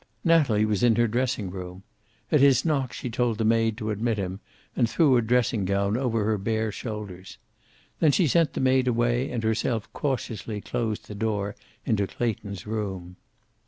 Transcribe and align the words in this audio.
Natalie 0.23 0.65
was 0.65 0.81
in 0.81 0.95
her 0.95 1.07
dressing 1.07 1.51
room. 1.51 1.83
At 2.31 2.39
his 2.39 2.65
knock 2.65 2.91
she 2.91 3.07
told 3.07 3.37
the 3.37 3.45
maid 3.45 3.77
to 3.77 3.91
admit 3.91 4.17
him, 4.17 4.39
and 4.75 4.89
threw 4.89 5.15
a 5.15 5.21
dressing 5.21 5.63
gown 5.63 5.95
over 5.95 6.25
her 6.25 6.39
bare 6.39 6.71
shoulders. 6.71 7.37
Then 7.99 8.11
she 8.11 8.25
sent 8.25 8.53
the 8.53 8.61
maid 8.61 8.87
away 8.87 9.29
and 9.29 9.43
herself 9.43 9.93
cautiously 9.93 10.59
closed 10.59 11.07
the 11.07 11.13
door 11.13 11.55
into 11.85 12.07
Clayton's 12.07 12.65
room. 12.65 13.17